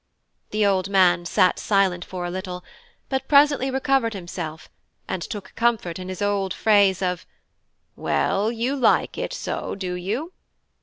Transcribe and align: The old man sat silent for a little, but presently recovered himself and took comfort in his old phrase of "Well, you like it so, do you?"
The 0.49 0.65
old 0.65 0.89
man 0.89 1.25
sat 1.27 1.59
silent 1.59 2.03
for 2.03 2.25
a 2.25 2.31
little, 2.31 2.63
but 3.07 3.27
presently 3.27 3.69
recovered 3.69 4.15
himself 4.15 4.67
and 5.07 5.21
took 5.21 5.53
comfort 5.53 5.99
in 5.99 6.09
his 6.09 6.23
old 6.23 6.55
phrase 6.55 7.03
of 7.03 7.27
"Well, 7.95 8.51
you 8.51 8.75
like 8.75 9.19
it 9.19 9.31
so, 9.31 9.75
do 9.75 9.93
you?" 9.93 10.33